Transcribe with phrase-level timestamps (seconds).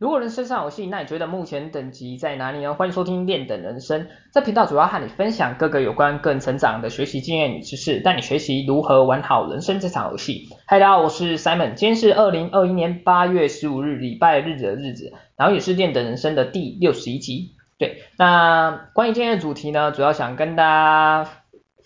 [0.00, 2.72] 如果人生是游戏，那你觉得目前等级在哪里呢？
[2.72, 10.48] 欢迎收听练等人生，这频道主要和你分享各个有关个人成长的学习经验与知识，带你学习如何玩好人生这场游戏。
[10.64, 17.50] 嗨，大家好，我是 Simon，今天是二零二一年八月十五日，礼拜日的日子，然后也是练等人生的第六十一集。
[17.76, 21.30] 对，那关于今天的主题呢，主要想跟大家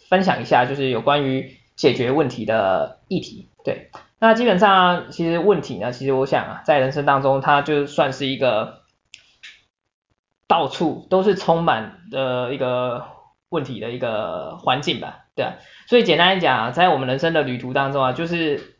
[0.08, 3.48] 分享一下，就是有关于解决问题的议题。
[3.64, 3.90] 对。
[4.26, 8.80] 那基本上，其实问题呢，其实我想啊，在人生当中，它就算是一个
[10.48, 13.04] 到处都是充满的一个
[13.50, 15.56] 问题的一个环境吧，对啊。
[15.86, 18.78] 所以简单来讲啊，在我们人生的旅途当中啊，就是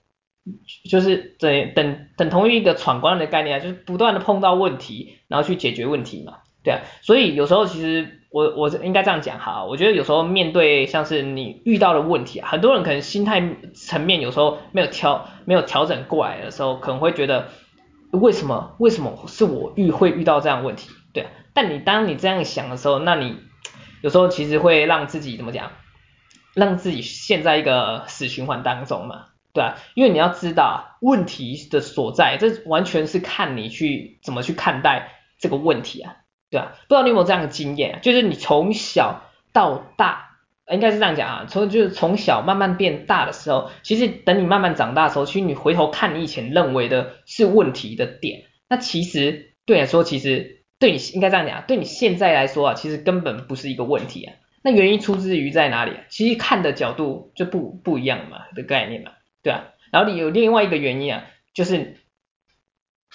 [0.89, 6.81] 就是等等等同于一个闯关的概念啊，就是不断的碰到问题，然后去解决问题嘛，对啊。
[7.03, 8.24] 所以有时候其实。
[8.35, 13.41] 我我应该这样讲哈，我觉得有时候面对像是你遇到的问题，很多人可能心态
[13.75, 17.47] 层面有时候没有调没有调整过来的时候，可能会觉得
[18.11, 23.37] 为什么为什么是我遇会遇到这样问题，对啊，但你当你这样想的时候，那你
[24.03, 25.71] 有时候其实会让自己怎么讲，
[26.55, 36.17] 让自己陷在一个死循环当中嘛，对啊，因为你要知道问题的所在，这完全是看你去怎么去看待这个问题啊。
[36.55, 40.39] 对啊，不知道你有没有这样的经验，就是你从小到大，
[40.71, 54.35] 应该是这样讲啊，从就是从小慢慢变大的时候，其实等你慢慢长大的时候，其实你回头看你以前认为的是问题的点，那其实对你来说，其实对你应该这样讲，对你现在来说啊，其实根本不是一个问题啊。
[54.63, 55.91] 那原因出自于在哪里？
[56.09, 59.11] 其实看的角度就不不一样嘛的概念嘛，
[59.43, 59.73] 对啊。
[59.91, 61.97] 然后你有另外一个原因啊，就是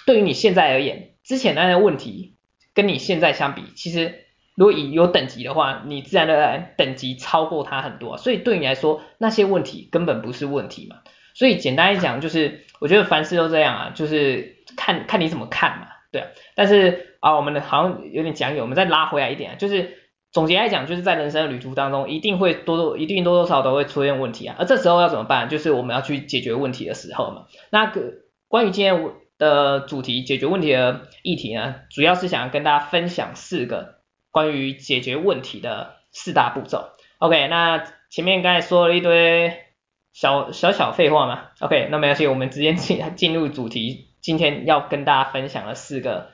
[0.04, 2.36] 对于你现在而言，之前那些问题。
[2.74, 10.96] 跟你现在相比，其实如果以有等级的话，你自然而然等级超过他很多，所以对你来说那些问题根本不是问题嘛。
[11.34, 16.28] 所以简单来讲，就是我觉得凡事都这样啊，就是看看你怎么看嘛，对啊。
[16.54, 19.96] 但是啊，我们的好像有点讲究，我们再拉回来一点，就是
[20.32, 25.48] 总结来讲，就是在人生的旅途当中，一定会多多一定多多少少都会出现问题啊，而这时候要怎么办？
[25.48, 27.46] 就是我们要去解决问题的时候嘛。
[27.70, 28.14] 那个
[28.48, 29.14] 关于今天我。
[29.40, 33.96] 的主题解决问题的议题呢，主要是想要跟大家分享四个
[34.30, 36.90] 关于解决问题的四大步骤。
[37.18, 39.64] OK，那前面刚才说了一堆
[40.12, 46.32] 小小小废话嘛，OK，那没关系，我们直接进进入主题，今天要跟大家分享的四个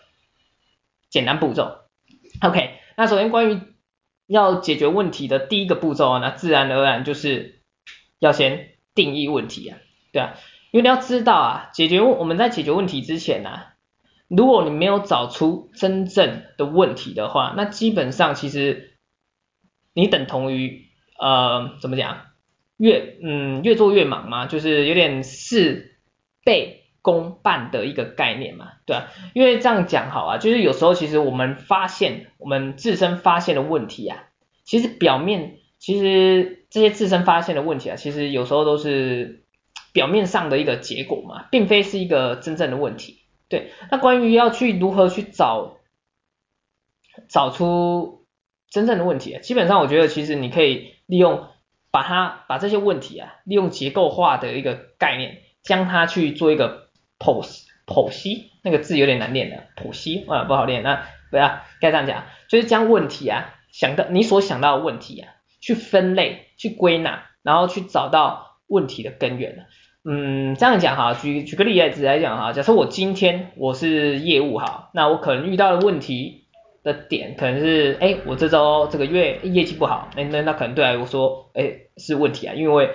[1.08, 1.84] 简单步骤。
[2.42, 3.60] OK，那首先关于
[4.26, 7.62] 要解决问题的第一个步骤啊，那自然而然就是
[8.18, 9.78] 要先定义问题啊，
[10.12, 10.34] 对啊。
[10.72, 13.74] 因为你要知道啊，解决我们在解决问题之前啊，
[14.28, 18.96] 如果你没有找出真正的问题的话，那基本上其实
[19.94, 20.86] 你等同于
[21.18, 22.26] 呃怎么讲，
[22.76, 25.96] 越嗯越做越忙嘛，就是有点事
[26.44, 34.24] 倍功半的一个概念嘛，对啊，因为这样讲好啊，就是有时候其实我们发现我们自身发现的问题啊，
[34.64, 39.45] 其实表面其实这些自身发现的问题啊，其实有时候都是。
[39.96, 43.22] 表面上的一个结果嘛，并非是一个真正的问题。
[43.48, 45.78] 对，那关于要去如何去找
[47.30, 48.26] 找出
[48.68, 51.48] 真正的问题啊，基本上我觉得其实你可以利用
[51.90, 65.32] 把它把这些问题啊，利用结构化的一个概念，将它去做一个剖析剖析，那个字有点难念的剖析啊不好念，那不要该这样讲，就是将问题啊想到你所想到的问题啊，
[65.62, 69.62] 去分类去归纳，然后去找到问题的根源了。
[70.08, 76.46] 嗯，这样讲哈，举举个例子来讲哈，假设我今天我是业务哈，那我可能遇到的问题
[76.84, 82.94] 的点可能是，哎，我这周这个月业绩不好，那那那可能对我说，哎，是问题啊，因为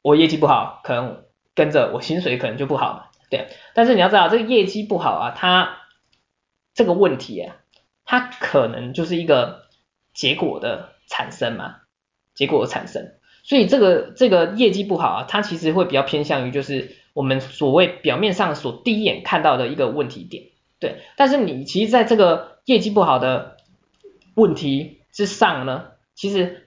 [0.00, 1.24] 我业绩不好，可能
[1.56, 3.48] 跟着我薪水可能就不好，对。
[3.74, 5.78] 但是你要知道，这个业绩不好啊，它
[6.72, 7.56] 这个问题啊，
[8.04, 9.64] 它可能就是一个
[10.14, 11.78] 结果的产生嘛，
[12.32, 13.14] 结果的产生。
[13.48, 20.46] 所以这个这个业绩不好啊，它其实会比较偏向于就是我们所谓表面上所第一眼看到的一个问题点，
[20.80, 20.96] 对。
[21.16, 23.58] 但是你其实在这个业绩不好的
[24.34, 26.66] 问题之上呢，其实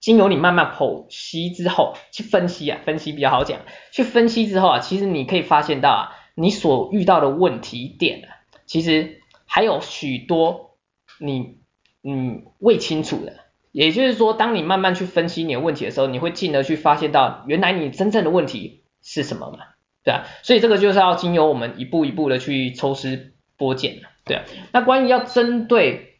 [0.00, 3.60] 经由你慢慢剖析之后去分析啊，分析比较好讲，
[3.92, 10.78] 去分析之后啊，其实你可以发现到啊，你所遇到的问题点啊，其实还有许多
[11.18, 11.58] 你
[12.02, 13.39] 嗯未清楚的。
[13.72, 19.58] 也就是说，当你慢慢去分析你的问题的时候，你会进而去发现到，原来你真正的问题是什么嘛？
[20.02, 24.44] 对啊，所以这个就是要经由我们一步一步的去抽丝剥茧，对啊。
[24.72, 26.18] 那关于要针对，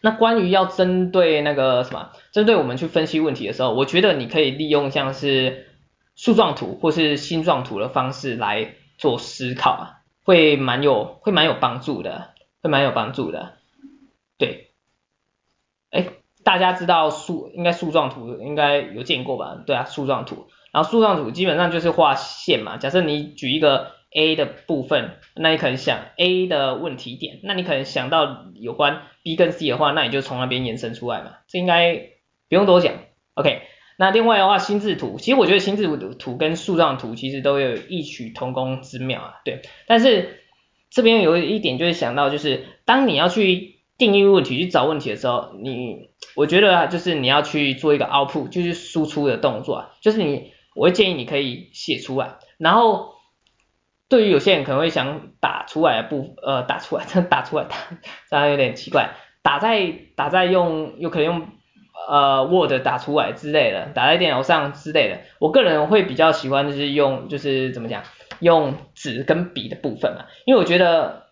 [0.00, 5.66] 那关于要针对那个什么，针对我们去分析问题的时候，我觉得你可以利用像是
[6.14, 10.00] 树状图或是心状图的方式来做思考啊。
[10.26, 12.30] 会蛮有会蛮有帮助的，
[12.62, 13.58] 会蛮有帮助的。
[14.38, 14.63] 对，
[15.94, 16.06] 哎，
[16.42, 19.62] 大家知道树应该树状图应该有见过吧？
[19.66, 20.46] 对啊，树状图。
[20.72, 22.76] 然后树状图基本上就是画线嘛。
[22.76, 31.36] 假设你举一个 A 的部分，那你可能想 A 的问题点，那你可能想到有关 B 跟 C 的话，那你就从那边延伸出来嘛。
[31.46, 31.94] 这应该
[32.48, 32.94] 不用多讲。
[33.34, 33.62] OK。
[33.96, 35.86] 那另外的话，心智图，其实我觉得心智
[36.18, 39.62] 图跟树状图其实都有异曲同工之妙啊，对。
[39.86, 40.40] 但是
[40.90, 52.36] 这边有一点就是想到，就是当你要去定义问题、去找问题的时候，你我觉得就是你要去做一个 output，就是输出的动作，就是你，我会建议你可以写出来。
[52.58, 53.14] 然后
[54.08, 57.76] 对于有些人可能会想打出来的部，呃，打出来， 打出来，打，
[58.30, 59.10] 这样有点奇怪，
[59.42, 61.48] 打在打在用，有可能用。
[62.06, 68.02] 呃，Word 打出来之类的，打在电脑上之类的，我个人会比较喜欢就是用就是怎么讲，
[68.40, 71.23] 用纸跟笔的部分嘛，因为我觉得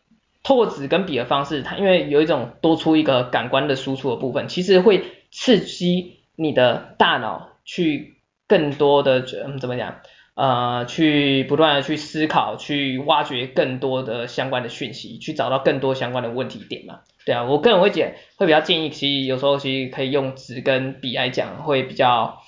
[0.42, 8.16] 透过纸跟笔的方式，它因为有一种多出一个感官的输出的部分，其实会刺激你的大脑去
[8.48, 10.00] 更多的嗯怎么讲，
[10.34, 17.00] 呃，去不断的去思考，去挖掘更多的相关的讯息，去找到更多相关的问题点嘛。
[17.24, 22.40] 对啊，我个人会解会比较建议，其实有时候其实可以用纸跟笔来讲，会比较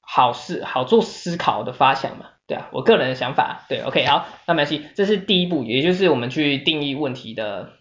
[0.00, 2.30] 好思好做思考的发想嘛。
[2.46, 3.64] 对啊，我个人的想法。
[3.68, 7.72] 对，OK，好，那没关系，这是第一步，也就是我们去定义问题的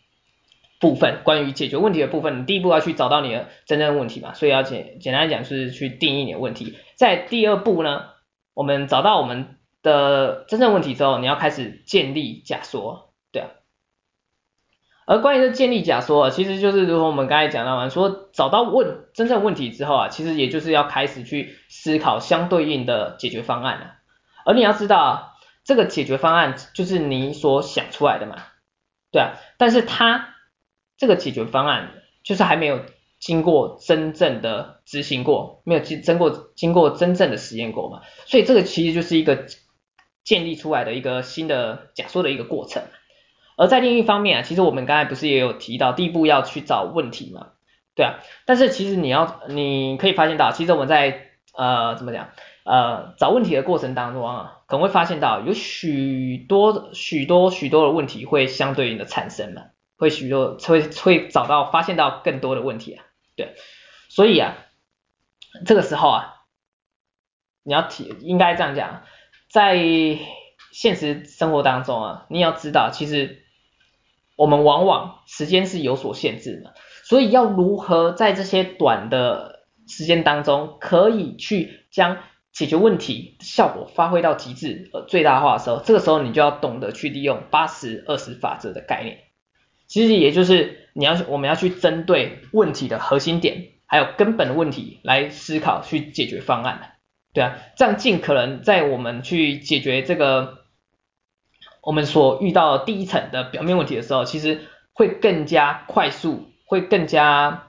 [0.80, 6.78] 部分，关于解决问题的部分，第一步要去找到你的真正问题嘛，所以要简简单来讲是去定义你的问题。
[6.96, 8.06] 在第二步呢，
[8.54, 13.50] 我们找到我们的真正问题之后，你要开始建立假说，对啊。
[15.06, 23.92] 而关于这建立假说啊，其实就是如同我们刚才讲到嘛，说找到问真正问题之后啊，其实也就是要开始去思考相对应的解决方案了。
[24.46, 25.34] 而你要知道，
[25.66, 28.38] 这个解决方案就是你所想出来的嘛，
[29.12, 30.36] 对啊，但是它
[30.98, 31.92] 这个解决方案
[32.24, 32.82] 就是还没有
[33.20, 39.48] 经过真正的执行过，没有经经过经过真正的实验过嘛，所以这个其实就是一个
[40.24, 42.84] 建立出来的一个新的假说的一个过程。
[43.58, 47.54] 而在另一方面啊，其实我们刚才不是也有提到，第一步要去找问题嘛，
[47.96, 52.32] 对啊，但是其实你要，你可以发现到，其实我们在呃怎么讲，
[52.66, 59.62] 呃找问题的过程当中啊，可能会发现到有许多许多许多的问题会相对应的产生嘛，
[59.98, 63.06] 会许多会会找到发现到更多的问题啊，
[63.38, 63.56] 对，
[64.10, 64.58] 所以啊，
[65.66, 66.34] 这个时候啊，
[67.64, 69.04] 你要提应该这样讲，
[69.50, 69.78] 在
[70.72, 73.44] 现实生活当中啊，你要知道其实。
[74.38, 76.74] 我们往往时间是有所限制的，
[77.06, 82.18] 所以要如何在这些短的时间当中，可以去将
[82.56, 89.20] 解决问题效果发挥到极致，呃，最大化的时候，这个时候你就要懂得去利用八十二十法则的概念。
[89.86, 96.94] 其实也就是你要我们要去针对问题的核心点，还有根本的问题来思考去解决方案。
[97.34, 100.66] 对啊，这样尽可能在我们去解决这个。
[101.82, 104.62] 我们所遇到第一层的表面问题的时候，其实
[104.94, 107.65] 会更加快速，会更加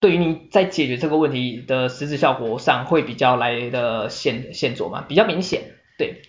[0.00, 6.22] 对于你在解决这个问题的实质效果上会比较来的显显著嘛，比较明显，对，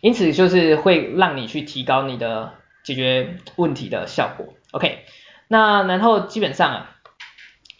[0.00, 4.54] 因此就是会让你去提高你的解决问题的效果。
[4.70, 5.04] OK，
[5.48, 6.96] 那然后基本上啊，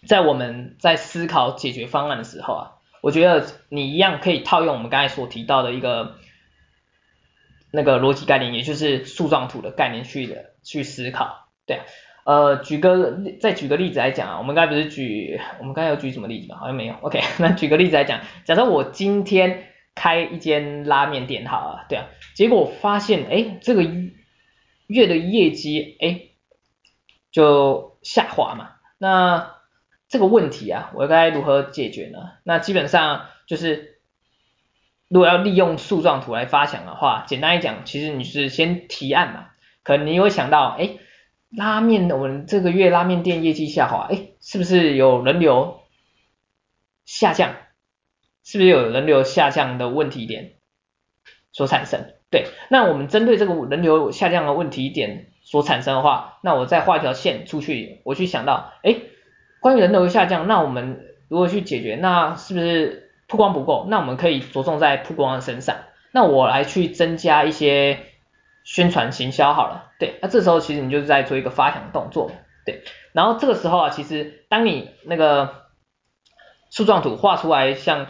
[0.07, 6.17] 在我们在思考解决方案的时候啊，我觉得你一样可以套用我们刚才所提到的一个。
[7.71, 11.83] 那个逻辑概念，也就是树状图的概念去的去思考，对，
[12.29, 16.59] 呃，举个再举个例子来讲啊，我们刚才不是举，我们刚才有举什么例子吗？
[16.59, 22.05] 好像没有，OK， 那举个例子来讲，假设我今天开一间拉面店，好啊，对啊，
[22.35, 23.83] 结果发现，哎，这个
[24.89, 26.21] 月的业绩，哎，
[27.33, 29.55] 就下滑嘛，那
[30.11, 32.19] 这个问题啊，我该如何解决呢？
[32.45, 33.97] 那基本上就是。
[35.11, 39.47] 如果要利用树状图来发想的话，简单来讲，其实你是先提案嘛，
[39.83, 40.99] 可能你会想到，哎，
[41.51, 45.81] 拉面我们这个月拉面店业绩下滑，哎，是不是有人流
[47.05, 47.55] 下降？
[48.45, 50.53] 是不是有人流下降的问题点
[51.53, 52.13] 所产生？
[52.31, 58.97] 对，那我们针对这个人流下降的问题点所产生的话，那我再画一条线出去，我去想到，哎，
[59.61, 61.97] 关于人流下降，那我们如何去解决？
[61.97, 63.05] 那是不是？
[63.31, 65.77] 曝光不够，那我们可以着重在曝光的身上。
[66.13, 67.99] 那我来去增加一些
[68.69, 70.19] 宣传行销好了，对。
[70.21, 72.31] 那这时候其实你就是在做一个发想的动作，
[72.67, 72.85] 对。
[73.13, 75.69] 然后这个时候啊，其实当你那个
[76.71, 78.09] 树状图画出来像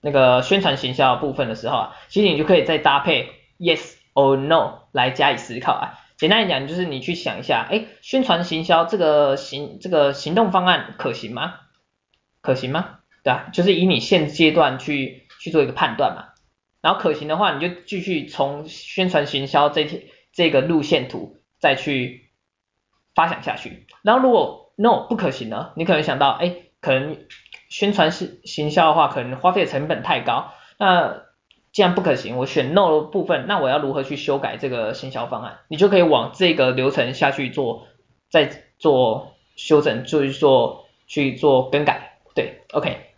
[0.00, 5.98] 那个宣传行销的部分的时候啊，其实你就可以再搭配 yes or no 来加以思考啊。
[6.16, 11.54] 简单来讲，就是你去想一下，哎，宣传行销这个行这个行动方案可行吗？
[12.40, 13.00] 可行吗？
[13.24, 13.48] 对吧？
[13.52, 16.28] 就是以你现阶段去去做一个判断嘛。
[16.84, 19.88] 然后可行的话，你就继续从宣传行销这
[20.34, 22.30] 这个路线图再去
[23.14, 23.86] 发想下去。
[24.02, 27.24] 然后如果 no 不可行呢，你可能想到，哎，可能
[27.70, 30.52] 宣传是行销的话，可能花费的成本太高。
[30.78, 31.22] 那
[31.72, 35.60] 既然不可行，我选 no 的部分，那我要如何去修改这个行销方案？
[35.68, 37.86] 你就可以往这个流程下去做，
[38.28, 42.18] 再做修整，就是做去做更改。
[42.34, 43.13] 对，OK，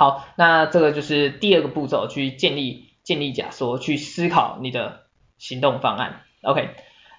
[0.00, 5.02] 好，那这个就是第二个步骤，去建立建立假说，去思考你的
[5.36, 6.22] 行动方案。
[6.40, 6.70] OK，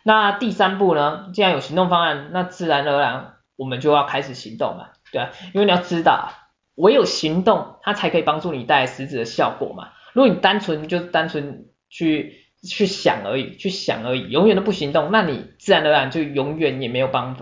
[0.02, 1.30] 那第三步呢？
[1.32, 6.32] 既然有行动方案，那自然而然我们就要开始行动嘛，对啊，因为你要知道，
[6.74, 9.90] 唯有行动，它才可以帮助你带来实质的效果嘛。
[10.14, 17.38] 如果你单纯就单纯去去想而已，去想而已，永远都不行动，那你自然而然就永远也没有帮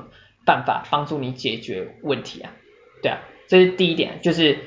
[0.45, 2.51] 办法帮助你解决问题啊，
[3.01, 4.59] 对啊，这是第一点，就是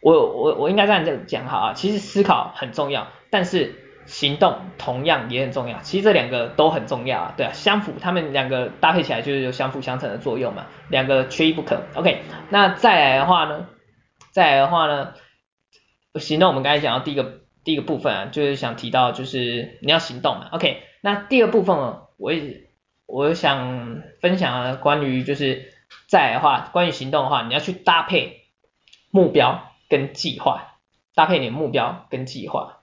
[0.00, 3.74] 我我我应该这样讲好啊，其实思考很重要，但是
[4.06, 13.66] 行动同样也很重要，其实这两个都很重要啊，对啊，相辅，他们两个搭配起来就是有相辅相成的作用嘛，两个缺一不可，OK，那再来的话呢，
[14.32, 15.12] 再来的话呢？
[16.14, 20.82] 行动，我们刚才讲到第一个第一个部分啊，就是想提到就是你要行动嘛，OK。
[21.02, 22.64] 那第二部分呢，我也
[23.06, 25.72] 我想分享关于就是
[26.08, 28.40] 再来的话，关于行动的话，你要去搭配
[29.12, 30.78] 目标跟计划，
[31.14, 32.78] 搭配你的目标跟计划。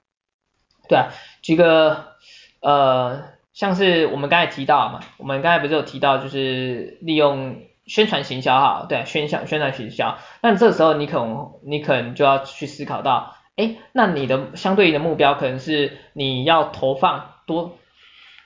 [0.87, 1.07] 对啊，
[1.41, 2.13] 举个
[2.61, 7.63] 呃，像是我们刚才提到嘛，我们刚才不是有提到就是利用。
[7.89, 17.77] 宣传行销哈，对，宣传宣传行销，那这时候你可能你可能就要去思考到，哎，那你的相对应的目标可能是你要投放多，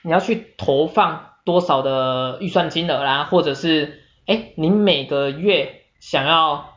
[0.02, 6.74] 你要去投放多少的预算金额啦，或者是，哎，你每个月想要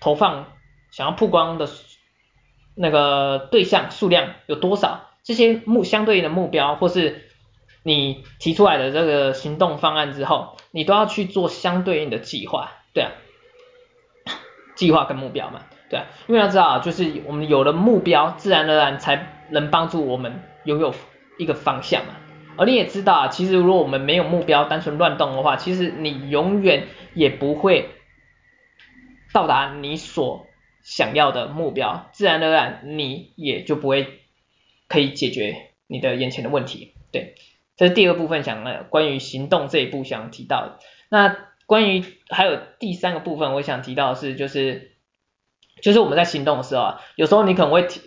[0.00, 0.46] 投放
[0.98, 1.68] 想要曝光的
[2.74, 7.24] 那个对象数量有多少，这些目相对应的目标或是。
[7.84, 13.12] 你提出来的这个行动方案之后，你都要去做相对应的计划，对啊，
[14.74, 20.92] 计划跟目标嘛，对啊，因为要知道，就是我们有了目标，自然而然才能帮助我们拥有
[21.38, 22.14] 一个方向嘛。
[22.58, 27.88] 而你也知道啊，其实如果我们没有目标，单纯乱动的话，其实你永远也不会
[29.32, 30.47] 到达你所
[30.88, 34.20] 想要的目标，自然而然你也就不会
[34.88, 37.34] 可以解决你的眼前的问题，对。
[37.76, 40.78] 这是第二部分想呢，关于行动这一步想提到的。
[41.10, 44.92] 那关于还有第三个部分，我想提到的是，就是
[45.82, 48.00] 就是我们在行动的时候啊，有时候你可能会提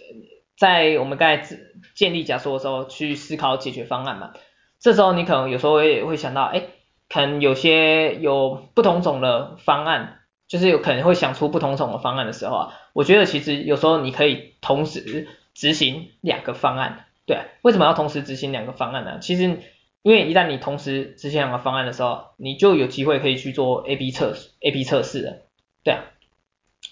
[0.58, 1.58] 在我们刚才
[1.94, 4.34] 建立假说的时候去思考解决方案嘛。
[4.80, 6.64] 这时候你可能有时候也会想到，哎，
[7.08, 10.21] 可能有些有不同种的方案，
[10.52, 17.06] 就是有可能会想出不同种的方案的时候啊，我觉得其实有时候你可以同时执行两个方案。
[17.26, 19.20] 对，为什么要同时执行两个方案呢？
[19.22, 19.44] 其实，
[20.02, 25.42] 因为一旦你同时执行两个方案的时候，你就有机会可以去做 A/B 测试，A/B 测试了，
[25.86, 26.04] 对啊，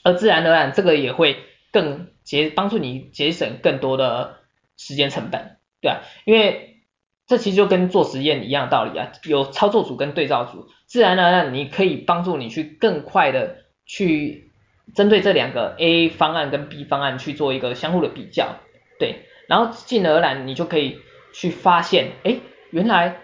[0.03, 1.35] 而自然而然这个也会
[1.73, 4.37] 更节帮助你节省更多的
[4.77, 6.68] 时间成本，对啊，因为
[7.29, 14.51] 这其实就跟做实验一样的道理啊，有操作组跟对照组，自然而然你可以帮助你去更快的去
[14.95, 18.55] 针对这两个 A 方案跟 B 方案去做一个相互的比较，
[18.97, 19.25] 对。
[19.47, 20.97] 然后进而然你就可以
[21.31, 22.37] 去发现，哎，
[22.71, 23.17] 原来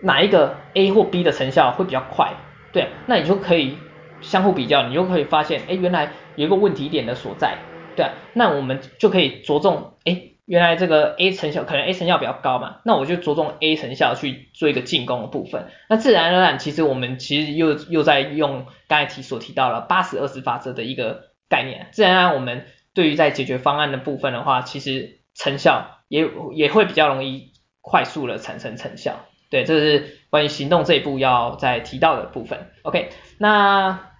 [0.00, 2.34] 哪一个 A 或 B 的成效会比较快，
[2.72, 3.78] 对，那你就可以
[4.20, 7.58] 相互比较，你就可以发现，哎，原来有一个问题点的所在，
[7.96, 22.66] 对，那我们就可以着重，哎，原来这个 A 成效可能 A 成效比较高嘛，那我就着重 A 成效去做一个进攻的部分，那自然而然其实我们其实又又在用刚才提所提到了八十二十法则的一个概念，自然而然我们。
[22.96, 29.24] 对于在解决方案的部分的话，其实成效也也会比较容易快速的产生成效。
[29.50, 32.70] 对，这是关于行动这一步要再提到的部分。
[32.82, 34.12] OK，那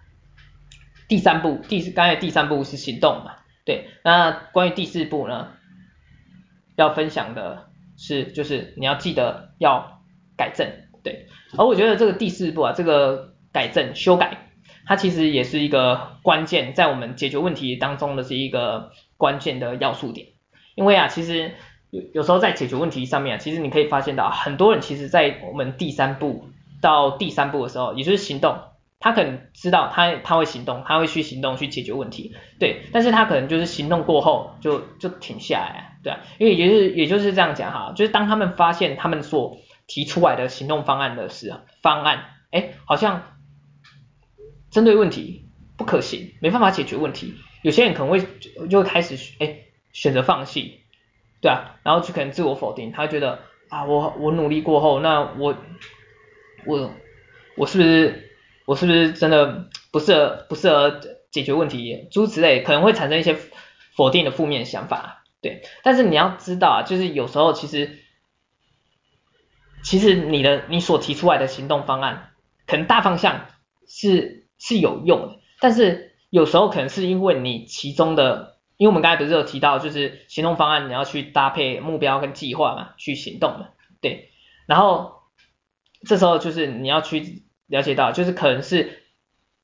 [1.07, 3.37] 第三步，第刚才第三步是行动嘛？
[3.65, 5.53] 对，那关于第四步呢，
[6.77, 7.67] 要分享的
[7.97, 10.03] 是就是你要记得要
[10.37, 10.69] 改正。
[11.03, 11.27] 对，
[11.59, 14.39] 而我觉得这个第四步啊，这个改正修改。
[14.87, 20.29] 它其实也是一个关键，在我们解决问题当中的是一个关键的要素点。
[20.75, 21.53] 因为啊，其实
[21.91, 26.49] 有有时候在解决问题上面啊，其实你可以发现到很多人其实，在我们第三步
[26.83, 28.59] 到第三步的时候，也就是行动，
[28.99, 39.57] 他可能知道他他会行动，他会去行动去解决问题，对，但是他可能就是行动过后就就停下来，对啊，因为也是也就是这样讲哈，就是当他们发现他们所
[39.89, 43.39] 提出来的行动方案的时候，方案，哎，好像
[44.71, 50.83] 针对问题不可行，没办法解决问题，有些人可能会就，就会开始哎选择放弃，
[51.41, 55.57] 对啊，然后就可能自我否定，他觉得啊我我努力过后，那我
[56.67, 56.93] 我
[57.57, 58.31] 我是不是？
[58.67, 60.99] 我是不是真的不适合不适合
[61.31, 62.09] 解决问题？
[62.11, 63.37] 诸如此类可能会产生一些
[63.95, 65.63] 否定的负面想法，对。
[65.83, 67.99] 但是你要知道啊，就是有时候其实
[69.85, 72.31] 其实你的你所提出来的行动方案，
[72.67, 73.47] 可能大方向
[73.87, 83.69] 是是有用的，但是有时候可能是因为你其中的，因为我们刚才不是有提到，就是行动方案你要去搭配目标跟计划嘛，去行动嘛，
[84.01, 84.31] 对。
[84.67, 85.21] 然后
[86.07, 87.45] 这时候就是你要去。
[87.67, 89.03] 了解到，就是可能是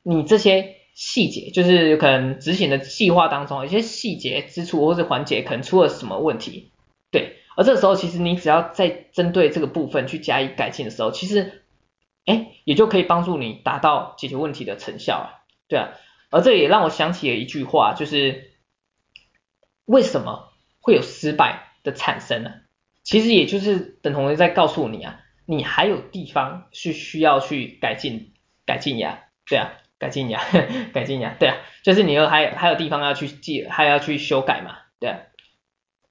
[0.02, 6.73] 你这些细节，就是可能执行的计划当中，有些细节之处或是环节可能出了什么问题，
[7.11, 7.38] 对。
[7.57, 11.62] 而这时候，其实你只要在针对这个部分去加以改进的时候，其实，
[12.26, 15.28] 哎，也就可以帮助你达到解决问题的成效啊，
[15.69, 15.88] 对啊。
[16.28, 18.52] 而这也让我想起了一句话，就是
[19.87, 20.52] 为什么
[20.83, 22.52] 会有失败的产生呢？
[23.02, 25.19] 其实也就是等同于在告诉你啊。
[25.47, 28.35] 你还有地方是需要去改进
[28.66, 30.40] 改进呀，对啊，改进呀，
[30.92, 35.19] 改进呀，对啊，就是你又还还有地方要去记，还要去修改嘛，对啊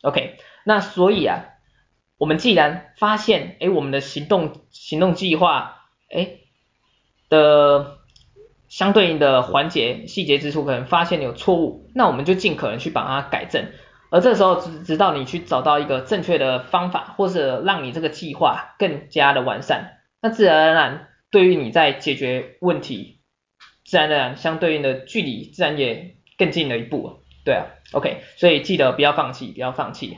[0.04, 1.44] ，OK，那所以啊，
[2.18, 6.38] 我们既然发现，哎，我们的行动行动计划，哎
[7.28, 7.98] 的
[8.68, 13.66] 相对应的环节细节之处可能发现有错误，那我们就尽可能去把它改正。
[14.12, 23.19] 而这时候，直直到你去找到一个正确的方法，或者让你这个计划更加的完善，那自然而然，对于你在解决问题，
[23.90, 27.22] 自然而然相对应的距离，自然也更近了一步。
[27.44, 30.16] 对啊，OK，所以记得不要放弃，不要放弃。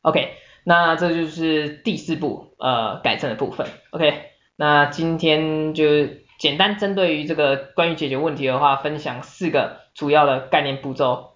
[0.00, 0.30] OK，
[0.64, 3.66] 那这就是第四步，呃，改正的部分。
[3.90, 5.84] OK，那今天就
[6.38, 11.28] 简单针对于这个关于解决问题的话，分享四个主要的概念步骤。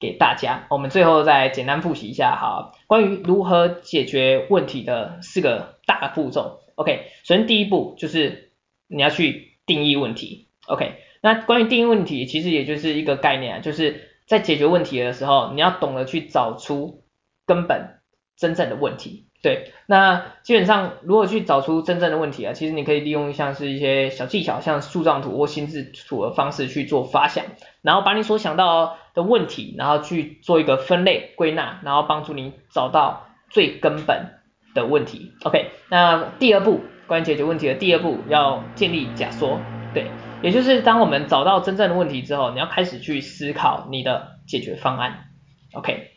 [0.00, 6.60] 给大家，我们最后再简单复习一下哈，关于如何解决问题的四个大步骤。
[6.74, 8.54] OK，首先第一步就是
[8.88, 10.48] 你要去定义问题。
[10.66, 17.04] OK，那关于定义问题，其实也就是一个概念啊，就是在解决问题的时候，你要懂得去找出
[17.46, 18.00] 根本
[18.36, 19.26] 真正的问题。
[19.44, 27.44] 对，那基本上如果去找出真正的问题啊，其实你可以利用像是一些小技巧，像树状图或心智图的方式去做发想，
[27.80, 34.40] 然后把你所想到的问题，然后去做一个分类归纳，然后帮助你找到最根本
[34.74, 35.32] 的问题。
[35.44, 36.80] OK，那第二步，
[37.10, 39.60] 关于解决问题的第二步要建立假说，
[39.92, 40.06] 对，
[40.42, 45.24] 也就是当我们找到真正的问题之后，你要开始去思考你的解决方案。
[45.72, 46.12] OK，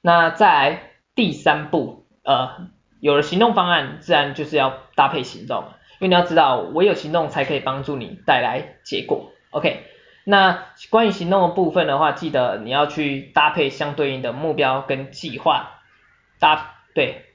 [0.00, 0.82] 那再来。
[1.14, 2.68] 第三步，呃，
[3.00, 5.64] 有了行动方案，自然就是要搭配行动，
[5.98, 9.32] 因为你要知道，唯有行动才可以帮助你带来结果。
[9.50, 9.84] OK，
[10.24, 15.80] 那关于行动的部分的话，记得你要去搭配相对应的目标跟计划，
[16.38, 17.25] 搭对，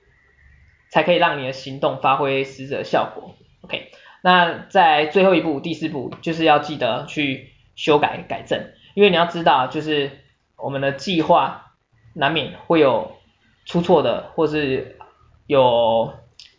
[0.91, 3.35] 才可以让你的行动发挥实质的效果。
[3.61, 3.89] OK，
[4.21, 10.11] 那在最后一步，第四步，就是要记得去修改改正，因为你要知道，就是
[10.55, 11.73] 我们的计划
[12.13, 13.19] 难免会有。
[13.63, 14.97] 出错的，或是
[15.45, 16.15] 有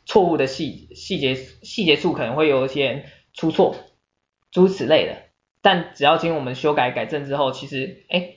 [0.07, 3.75] 错误的细细节细节处可能会有一些出错，
[4.53, 5.17] 诸如此类的。
[5.61, 8.35] 但只要经我们修改改正之后，其实哎，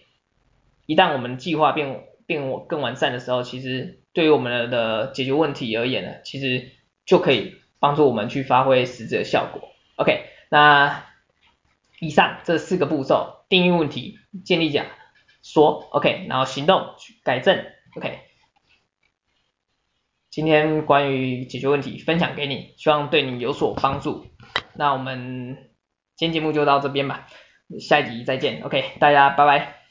[0.88, 6.72] 一旦我们计划变变更完善的时候，其实对于我们的解决问题而言呢，其实
[7.06, 9.70] 就可以帮助我们去发挥实质的效果。
[9.98, 11.06] OK，那
[12.00, 14.86] 以上这四个步骤：定义问题、建立假
[15.44, 17.66] 说，OK，然后行动去改正
[17.98, 18.22] ，OK。
[20.30, 24.28] 今天关于解决问题分享给你，希望对你有所帮助。
[24.74, 25.58] 那我们
[26.16, 27.28] 今天节目就到这边吧，
[27.80, 28.62] 下一集再见。
[28.64, 29.85] OK，大家拜拜。